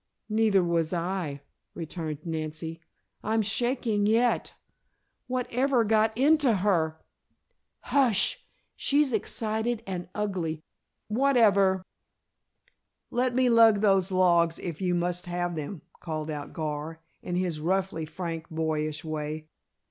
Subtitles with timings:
[0.29, 1.43] "Neither was I,"
[1.75, 2.81] returned Nancy.
[3.23, 4.55] "I'm shaking yet.
[5.27, 6.99] What ever got into her"
[7.81, 8.43] "Hush!
[8.75, 10.63] She's excited and ugly"
[11.07, 11.83] "What ever"
[13.11, 17.61] "Let me lug those logs if you must have them," called out Gar, in his
[17.61, 19.49] roughly frank, boyish way.